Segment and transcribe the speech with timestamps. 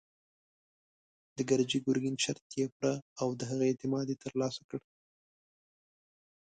[1.37, 4.79] د ګرجي ګرګين شرط يې پوره او د هغه اعتماد يې تر لاسه کړ.